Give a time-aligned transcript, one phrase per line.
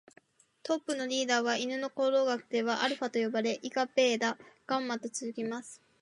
[0.63, 4.35] トップのリーダーは犬の行動学ではアルファと呼ばれ、以下ベータ、
[4.65, 5.79] ガンマと続きます。